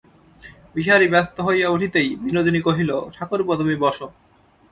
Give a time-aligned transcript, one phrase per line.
[0.75, 4.07] বিহারী ব্যস্ত হইয়া উঠিতেই বিনোদিনী কহিল, ঠাকুরপো, তুমি বসো।